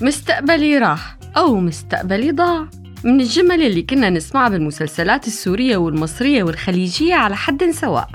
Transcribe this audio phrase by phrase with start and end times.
[0.00, 2.68] مستقبلي راح أو مستقبلي ضاع.
[3.04, 8.08] من الجمل اللي كنا نسمعها بالمسلسلات السورية والمصرية والخليجية على حد سواء.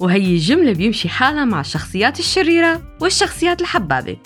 [0.00, 4.16] وهي الجملة بيمشي حالها مع الشخصيات الشريرة والشخصيات الحبابة.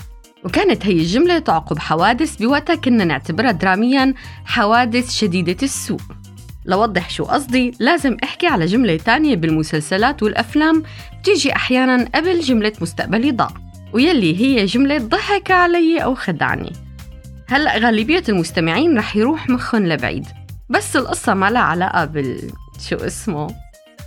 [0.45, 6.01] وكانت هي الجملة تعقب حوادث بوقتها كنا نعتبرها دراميا حوادث شديدة السوء.
[6.67, 10.83] لوضح شو قصدي لازم أحكي على جملة تانية بالمسلسلات والأفلام
[11.21, 13.51] بتيجي أحيانا قبل جملة مستقبلي ضاع.
[13.93, 16.84] ويلي هي جملة ضحك علي أو خدعني.
[17.49, 20.27] هلأ غالبية المستمعين رح يروح مخن لبعيد.
[20.69, 22.51] بس القصة ما لها علاقة بال
[22.89, 23.55] شو اسمه؟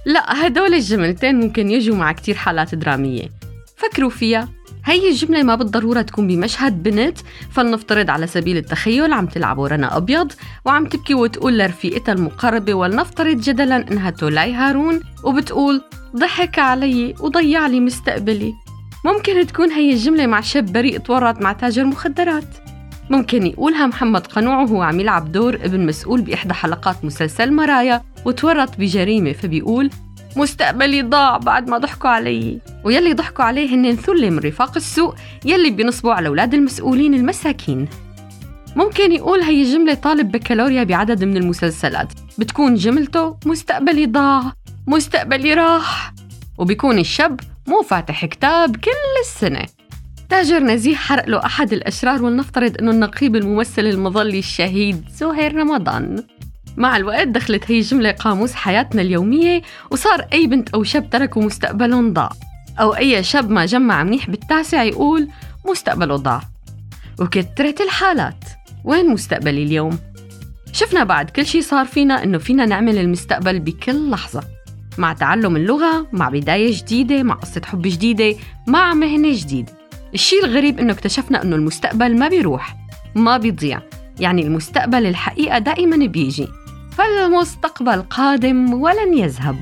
[0.06, 3.30] لا هدول الجملتين ممكن يجوا مع كتير حالات درامية.
[3.78, 4.50] فكروا فيها.
[4.86, 7.17] هي الجملة ما بالضرورة تكون بمشهد بنت
[7.52, 10.31] فلنفترض على سبيل التخيل عم تلعب ورنا أبيض
[10.66, 15.81] وعم تبكي وتقول لرفيقتها المقربة ولنفترض جدلا إنها تولاي هارون وبتقول
[16.16, 18.54] ضحك علي وضيع لي مستقبلي
[19.06, 22.67] ممكن تكون هي الجملة مع شاب بريء تورط مع تاجر مخدرات.
[23.09, 28.77] ممكن يقولها محمد قنوع وهو عم يلعب دور ابن مسؤول بإحدى حلقات مسلسل مرايا وتورط
[28.77, 29.89] بجريمة فبيقول
[30.36, 32.59] مستقبلي ضاع بعد ما ضحكوا علي.
[32.83, 37.88] ويلي ضحكوا عليه هن ثلة من رفاق السوق يلي بينصبوا على أولاد المسؤولين المساكين.
[38.75, 44.53] ممكن يقول هي جملة طالب بكالوريا بعدد من المسلسلات بتكون جملته مستقبلي ضاع
[44.88, 46.14] مستقبلي راح.
[46.58, 49.66] وبيكون الشاب مو فاتح كتاب كل السنة.
[50.30, 56.23] تاجر نزيه حرق له أحد الأشرار ولنفترض أنه النقيب الممثل المظلي الشهيد زهير رمضان.
[56.78, 59.61] مع الوقت دخلت هي الجملة قاموس حياتنا اليومية
[59.92, 62.30] وصار أي بنت أو شاب تركوا مستقبلهم ضاع.
[62.80, 65.27] أو أي شاب ما جمع منيح بالتاسع يقول
[65.65, 66.42] مستقبله ضاع.
[67.20, 68.44] وكترت الحالات.
[68.83, 69.99] وين مستقبلي اليوم؟
[70.71, 74.44] شفنا بعد كل شي صار فينا إنه فينا نعمل المستقبل بكل لحظة.
[74.98, 78.36] مع تعلم اللغة مع بداية جديدة مع قصة حب جديدة
[78.67, 79.77] مع مهنة جديدة.
[80.14, 82.76] الشي الغريب إنه اكتشفنا إنه المستقبل ما بيروح
[83.16, 83.82] ما بيضيع.
[84.20, 86.48] يعني المستقبل الحقيقة دائما بيجي.
[86.92, 89.58] فالمستقبل قادم ولن يذهب.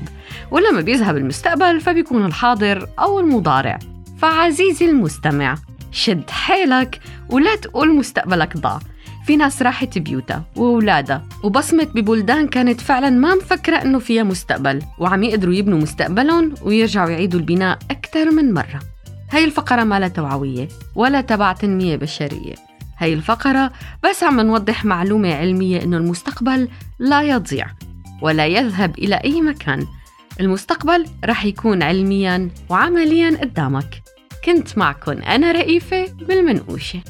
[0.50, 3.78] ولما بيذهب المستقبل فبيكون الحاضر أو المضارع.
[4.18, 5.54] فعزيزي المستمع
[5.92, 8.78] شد حيلك ولا تقول مستقبلك ضاع.
[9.26, 14.82] في ناس راحت بيوتها وأولادها وبصمت ببلدان كانت فعلا ما مفكرة إنه فيها مستقبل.
[14.98, 18.95] وعم يقدروا يبنوا مستقبلهم ويرجعوا يعيدوا البناء أكثر من مرة.
[19.30, 22.54] هاي الفقرة ما توعوية ولا تبع تنمية بشرية.
[22.98, 23.72] هاي الفقرة
[24.04, 27.66] بس عم نوضح معلومة علمية إنه المستقبل لا يضيع
[28.22, 29.86] ولا يذهب إلى أي مكان.
[30.40, 34.02] المستقبل رح يكون علميا وعمليا قدامك.
[34.44, 37.00] كنت معكم أنا رئيفة بالمنقوشة.